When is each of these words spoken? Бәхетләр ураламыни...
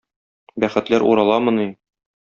Бәхетләр 0.65 1.07
ураламыни... 1.11 1.71